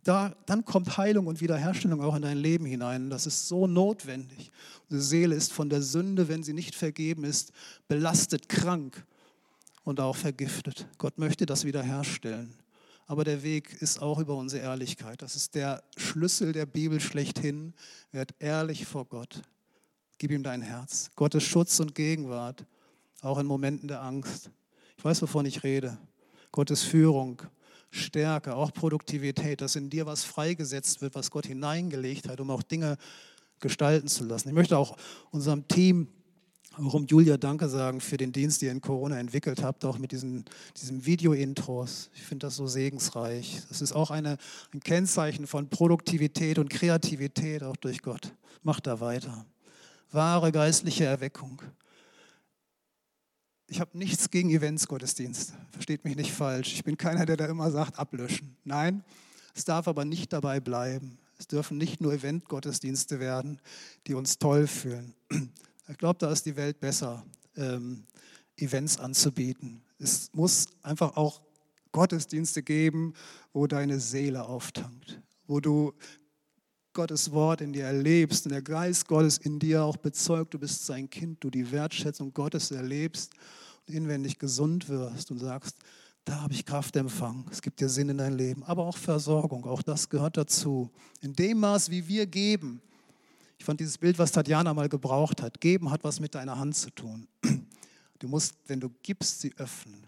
[0.05, 3.11] da, dann kommt Heilung und Wiederherstellung auch in dein Leben hinein.
[3.11, 4.51] Das ist so notwendig.
[4.91, 7.53] Die Seele ist von der Sünde, wenn sie nicht vergeben ist,
[7.89, 9.05] belastet, krank
[9.83, 10.87] und auch vergiftet.
[10.99, 12.55] Gott möchte das wiederherstellen.
[13.07, 15.21] Aber der Weg ist auch über unsere Ehrlichkeit.
[15.21, 17.75] Das ist der Schlüssel der Bibel schlechthin.
[18.13, 19.43] Werd ehrlich vor Gott.
[20.19, 21.11] Gib ihm dein Herz.
[21.17, 22.65] Gottes Schutz und Gegenwart,
[23.21, 24.51] auch in Momenten der Angst.
[24.97, 25.99] Ich weiß, wovon ich rede.
[26.53, 27.43] Gottes Führung,
[27.95, 32.63] Stärke, auch Produktivität, dass in dir was freigesetzt wird, was Gott hineingelegt hat, um auch
[32.63, 32.97] Dinge
[33.61, 34.49] gestalten zu lassen.
[34.49, 34.97] Ich möchte auch
[35.31, 36.09] unserem Team,
[36.77, 39.99] auch um Julia Danke sagen für den Dienst, den ihr in Corona entwickelt habt, auch
[39.99, 40.45] mit diesen,
[40.77, 42.11] diesen Video-Intros.
[42.15, 43.63] Ich finde das so segensreich.
[43.69, 44.39] Das ist auch eine,
[44.73, 48.35] ein Kennzeichen von Produktivität und Kreativität, auch durch Gott.
[48.65, 49.47] Macht da weiter.
[50.11, 51.63] Wahre geistliche Erweckung
[53.67, 55.55] ich habe nichts gegen Eventsgottesdienst.
[55.71, 56.75] Versteht mich nicht falsch.
[56.75, 58.57] Ich bin keiner, der da immer sagt, ablöschen.
[58.65, 59.05] Nein,
[59.55, 61.19] es darf aber nicht dabei bleiben.
[61.39, 63.61] Es dürfen nicht nur Eventgottesdienste werden,
[64.07, 65.15] die uns toll fühlen.
[65.89, 67.25] Ich glaube, da ist die Welt besser,
[67.57, 68.07] ähm,
[68.57, 69.83] Events anzubieten.
[69.99, 71.43] Es muss einfach auch
[71.93, 73.13] Gottesdienste geben,
[73.53, 75.93] wo deine Seele auftankt, wo du
[76.95, 80.87] Gottes Wort in dir erlebst und der Geist Gottes in dir auch bezeugt, du bist
[80.87, 83.33] sein Kind, du die Wertschätzung Gottes erlebst
[83.87, 85.77] und inwendig gesund wirst und sagst,
[86.25, 89.67] da habe ich Kraft empfangen, es gibt dir Sinn in dein Leben, aber auch Versorgung,
[89.67, 90.91] auch das gehört dazu.
[91.21, 92.81] In dem Maß, wie wir geben,
[93.59, 96.77] ich fand dieses Bild, was Tatjana mal gebraucht hat, geben hat was mit deiner Hand
[96.77, 97.27] zu tun.
[98.19, 100.04] Du musst, wenn du gibst, sie öffnen.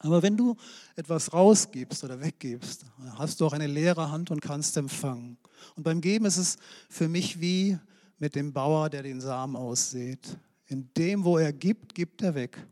[0.00, 0.56] Aber wenn du
[0.96, 5.36] etwas rausgibst oder weggibst, hast du auch eine leere Hand und kannst empfangen.
[5.74, 6.56] Und beim Geben ist es
[6.88, 7.78] für mich wie
[8.18, 10.38] mit dem Bauer, der den Samen aussät.
[10.66, 12.64] In dem, wo er gibt, gibt er weg.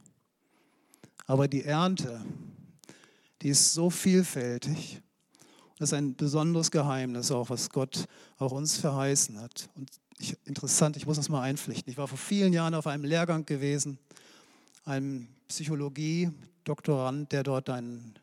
[1.27, 2.25] Aber die Ernte,
[3.43, 5.01] die ist so vielfältig.
[5.79, 8.07] Das ist ein besonderes Geheimnis, auch was Gott
[8.39, 9.69] auch uns verheißen hat.
[9.75, 11.91] Und ich, interessant, ich muss das mal einpflichten.
[11.91, 13.99] Ich war vor vielen Jahren auf einem Lehrgang gewesen,
[14.85, 15.29] einem
[16.67, 18.15] Psychologie-Doktorand, der dort einen,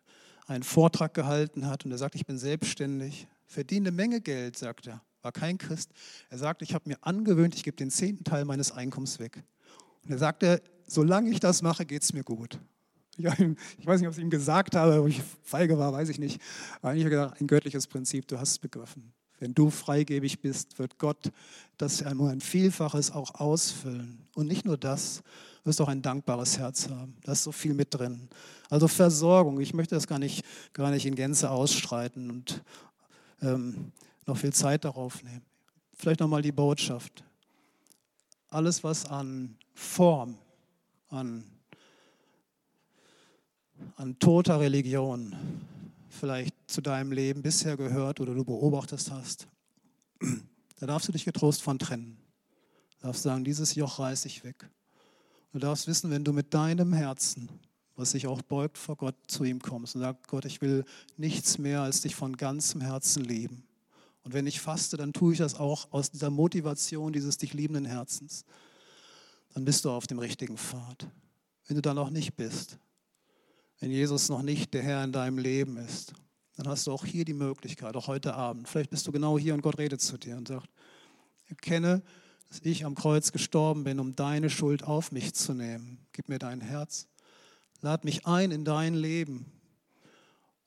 [0.48, 4.88] einen Vortrag gehalten hat und er sagt, ich bin selbstständig, verdiene eine Menge Geld, sagt
[4.88, 5.92] er, war kein Christ.
[6.30, 9.44] Er sagt, ich habe mir angewöhnt, ich gebe den zehnten Teil meines Einkommens weg.
[10.04, 12.60] Und er sagte, solange ich das mache, geht es mir gut.
[13.16, 13.26] Ich,
[13.86, 16.42] weiß nicht, ob ich ihm gesagt habe, ob ich feige war, weiß ich nicht.
[16.82, 19.14] Aber ich habe gesagt, ein göttliches Prinzip, du hast es begriffen.
[19.40, 21.32] Wenn du freigebig bist, wird Gott
[21.78, 24.28] das nur ein Vielfaches auch ausfüllen.
[24.34, 25.22] Und nicht nur das,
[25.64, 27.16] wirst auch ein dankbares Herz haben.
[27.24, 28.30] Da ist so viel mit drin.
[28.70, 32.64] Also Versorgung, ich möchte das gar nicht, gar nicht in Gänze ausstreiten und
[33.42, 33.92] ähm,
[34.26, 35.44] noch viel Zeit darauf nehmen.
[35.96, 37.24] Vielleicht nochmal die Botschaft.
[38.50, 40.38] Alles, was an Form,
[41.10, 41.44] an,
[43.96, 45.36] an toter Religion
[46.10, 49.48] vielleicht zu deinem Leben bisher gehört oder du beobachtet hast,
[50.80, 52.18] da darfst du dich getrost von trennen.
[53.00, 54.70] Du darfst sagen, dieses Joch reiße ich weg.
[55.54, 57.48] Du darfst wissen, wenn du mit deinem Herzen,
[57.96, 60.84] was sich auch beugt vor Gott, zu ihm kommst und sagst, Gott, ich will
[61.16, 63.64] nichts mehr als dich von ganzem Herzen lieben
[64.24, 67.86] Und wenn ich faste, dann tue ich das auch aus dieser Motivation dieses dich liebenden
[67.86, 68.46] Herzens.
[69.54, 71.08] Dann bist du auf dem richtigen Pfad.
[71.68, 72.80] Wenn du da noch nicht bist,
[73.80, 76.14] wenn Jesus noch nicht der Herr in deinem Leben ist,
[76.56, 78.68] dann hast du auch hier die Möglichkeit, auch heute Abend.
[78.68, 80.70] Vielleicht bist du genau hier und Gott redet zu dir und sagt,
[81.46, 82.02] erkenne,
[82.54, 85.98] dass ich am Kreuz gestorben bin, um deine Schuld auf mich zu nehmen.
[86.12, 87.08] Gib mir dein Herz.
[87.82, 89.52] Lad mich ein in dein Leben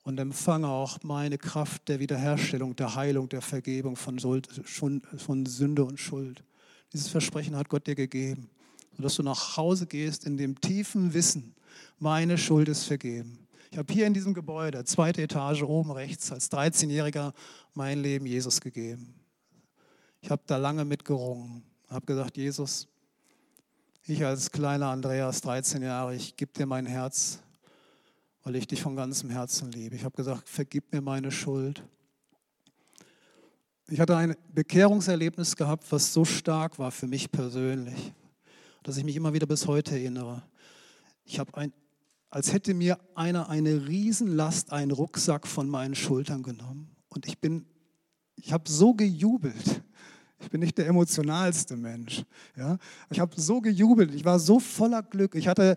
[0.03, 5.97] und empfange auch meine Kraft der Wiederherstellung, der Heilung, der Vergebung von, von Sünde und
[5.97, 6.43] Schuld.
[6.91, 8.49] Dieses Versprechen hat Gott dir gegeben,
[8.97, 11.55] sodass du nach Hause gehst in dem tiefen Wissen,
[11.99, 13.47] meine Schuld ist vergeben.
[13.71, 17.31] Ich habe hier in diesem Gebäude, zweite Etage oben rechts, als 13-Jähriger
[17.73, 19.13] mein Leben Jesus gegeben.
[20.19, 22.87] Ich habe da lange mitgerungen, habe gesagt, Jesus,
[24.05, 27.39] ich als kleiner Andreas, 13 Jahre, ich gebe dir mein Herz,
[28.43, 29.95] weil ich dich von ganzem Herzen liebe.
[29.95, 31.83] Ich habe gesagt, vergib mir meine Schuld.
[33.89, 38.13] Ich hatte ein Bekehrungserlebnis gehabt, was so stark war für mich persönlich,
[38.83, 40.43] dass ich mich immer wieder bis heute erinnere.
[41.23, 41.73] Ich habe ein
[42.29, 46.95] als hätte mir einer eine Riesenlast, einen Rucksack von meinen Schultern genommen.
[47.09, 47.65] Und ich bin,
[48.35, 49.83] ich habe so gejubelt.
[50.39, 52.23] Ich bin nicht der emotionalste Mensch.
[52.55, 52.77] Ja?
[53.09, 54.13] Ich habe so gejubelt.
[54.13, 55.35] Ich war so voller Glück.
[55.35, 55.75] Ich hatte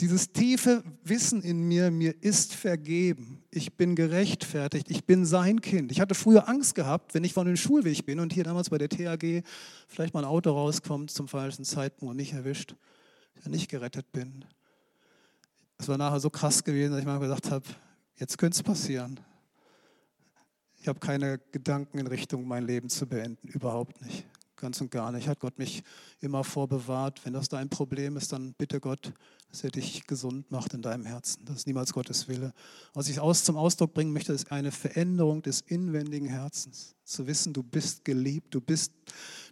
[0.00, 3.44] dieses tiefe Wissen in mir, mir ist vergeben.
[3.50, 4.90] Ich bin gerechtfertigt.
[4.90, 5.92] Ich bin sein Kind.
[5.92, 8.78] Ich hatte früher Angst gehabt, wenn ich von dem Schulweg bin und hier damals bei
[8.78, 9.44] der TAG
[9.86, 12.74] vielleicht mal ein Auto rauskommt zum falschen Zeitpunkt und mich erwischt,
[13.38, 14.44] ich nicht gerettet bin.
[15.78, 17.66] Es war nachher so krass gewesen, dass ich mal gedacht habe,
[18.16, 19.20] jetzt könnte es passieren.
[20.82, 23.46] Ich habe keine Gedanken in Richtung, mein Leben zu beenden.
[23.46, 24.26] Überhaupt nicht.
[24.56, 25.28] Ganz und gar nicht.
[25.28, 25.84] Hat Gott mich
[26.18, 27.24] immer vorbewahrt.
[27.24, 29.12] Wenn das dein Problem ist, dann bitte Gott,
[29.48, 31.44] dass er dich gesund macht in deinem Herzen.
[31.44, 32.52] Das ist niemals Gottes Wille.
[32.94, 36.96] Was ich aus, zum Ausdruck bringen möchte, ist eine Veränderung des inwendigen Herzens.
[37.04, 38.92] Zu wissen, du bist geliebt, du bist,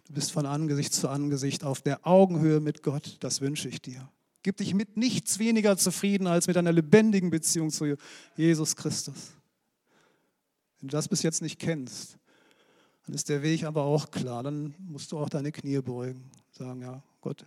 [0.07, 3.15] du bist von Angesicht zu Angesicht auf der Augenhöhe mit Gott.
[3.21, 4.09] Das wünsche ich dir.
[4.43, 7.95] Gib dich mit nichts weniger zufrieden als mit einer lebendigen Beziehung zu
[8.35, 9.31] Jesus Christus.
[10.81, 12.17] Wenn du das bis jetzt nicht kennst,
[13.05, 14.41] dann ist der Weg aber auch klar.
[14.41, 16.31] Dann musst du auch deine Knie beugen.
[16.51, 17.45] Sagen, ja, Gott,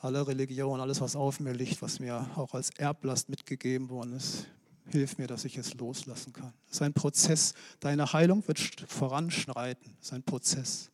[0.00, 4.46] alle Religionen, alles, was auf mir liegt, was mir auch als Erblast mitgegeben worden ist,
[4.90, 6.52] hilf mir, dass ich es loslassen kann.
[6.66, 7.54] Das ist ein Prozess.
[7.80, 9.94] Deine Heilung wird voranschreiten.
[9.98, 10.90] Das ist ein Prozess.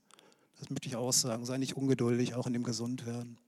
[0.60, 1.44] Das möchte ich auch sagen.
[1.44, 3.38] Sei nicht ungeduldig, auch in dem Gesundwerden.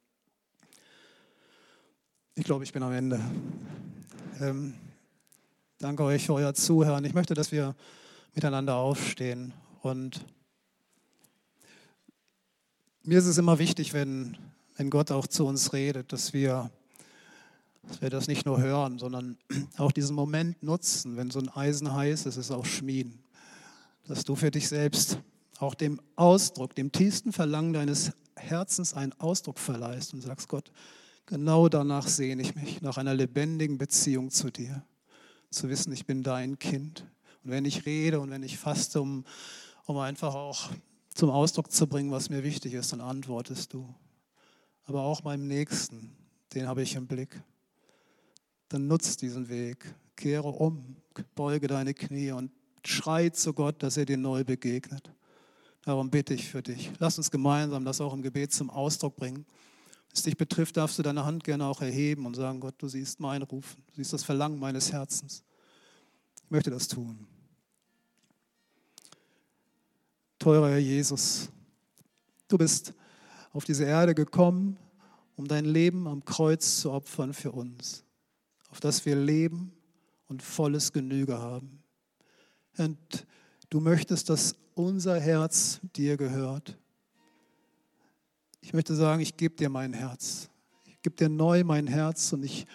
[2.35, 3.21] Ich glaube, ich bin am Ende.
[4.41, 4.75] Ähm,
[5.83, 7.05] danke euch für euer Zuhören.
[7.05, 7.75] Ich möchte, dass wir
[8.35, 9.53] miteinander aufstehen.
[9.83, 10.25] Und
[13.03, 14.39] mir ist es immer wichtig, wenn,
[14.77, 16.71] wenn Gott auch zu uns redet, dass wir,
[17.83, 19.37] dass wir das nicht nur hören, sondern
[19.77, 23.23] auch diesen Moment nutzen, wenn so ein Eisen heiß ist, es auch schmieden.
[24.07, 25.19] Dass du für dich selbst
[25.59, 30.73] auch dem Ausdruck, dem tiefsten Verlangen deines Herzens einen Ausdruck verleihst und sagst, Gott,
[31.27, 34.85] Genau danach sehne ich mich, nach einer lebendigen Beziehung zu dir.
[35.53, 37.07] Zu wissen, ich bin dein Kind.
[37.45, 39.25] Und wenn ich rede und wenn ich faste, um,
[39.85, 40.71] um einfach auch
[41.15, 43.95] zum Ausdruck zu bringen, was mir wichtig ist, dann antwortest du.
[44.85, 46.17] Aber auch meinem Nächsten,
[46.55, 47.43] den habe ich im Blick.
[48.71, 50.97] Dann nutzt diesen Weg, kehre um,
[51.35, 52.51] beuge deine Knie und
[52.85, 55.13] schrei zu Gott, dass er dir neu begegnet.
[55.85, 56.91] Darum bitte ich für dich.
[56.99, 59.45] Lass uns gemeinsam das auch im Gebet zum Ausdruck bringen
[60.13, 63.21] es dich betrifft, darfst du deine Hand gerne auch erheben und sagen, Gott, du siehst
[63.21, 65.43] mein Rufen, du siehst das Verlangen meines Herzens.
[66.45, 67.27] Ich möchte das tun.
[70.39, 71.49] Teurer Herr Jesus,
[72.49, 72.93] du bist
[73.53, 74.77] auf diese Erde gekommen,
[75.37, 78.05] um dein Leben am Kreuz zu opfern für uns,
[78.69, 79.73] auf das wir leben
[80.29, 81.83] und volles Genüge haben.
[82.77, 83.27] Und
[83.71, 86.79] du möchtest, dass unser Herz dir gehört.
[88.63, 90.49] Ich möchte sagen, ich gebe dir mein Herz.
[90.87, 92.67] Ich gebe dir neu mein Herz und ich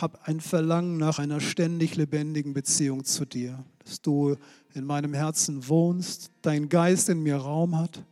[0.00, 4.36] habe ein Verlangen nach einer ständig lebendigen Beziehung zu dir, dass du
[4.74, 8.04] in meinem Herzen wohnst, dein Geist in mir Raum hat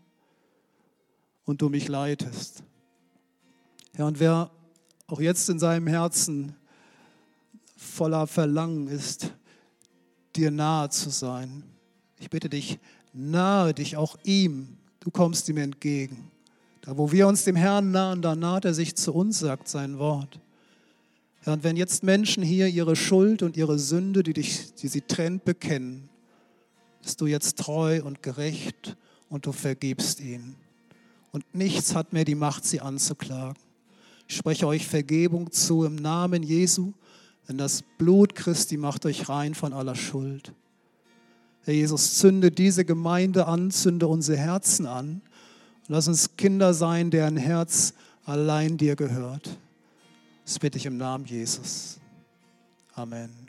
[1.45, 2.63] und du mich leitest.
[3.99, 4.51] Ja, und wer
[5.09, 6.55] auch jetzt in seinem Herzen
[7.77, 9.33] voller Verlangen ist,
[10.37, 11.65] dir nahe zu sein,
[12.19, 12.79] ich bitte dich,
[13.13, 16.31] nahe dich auch ihm, du kommst ihm entgegen.
[16.87, 19.99] Da, wo wir uns dem Herrn nahen, da naht er sich zu uns, sagt sein
[19.99, 20.39] Wort.
[21.45, 25.01] Ja, und wenn jetzt Menschen hier ihre Schuld und ihre Sünde, die, dich, die sie
[25.01, 26.09] trennt, bekennen,
[27.03, 28.97] bist du jetzt treu und gerecht
[29.29, 30.55] und du vergibst ihnen.
[31.33, 33.61] Und nichts hat mehr die Macht, sie anzuklagen.
[34.29, 36.93] Ich spreche euch Vergebung zu im Namen Jesu,
[37.49, 40.53] denn das Blut Christi macht euch rein von aller Schuld.
[41.63, 45.21] Herr Jesus, zünde diese Gemeinde an, zünde unsere Herzen an.
[45.89, 49.57] Lass uns Kinder sein, deren Herz allein dir gehört.
[50.45, 51.99] Das bitte ich im Namen Jesus.
[52.95, 53.46] Amen.